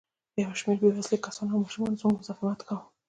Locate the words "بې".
0.81-0.89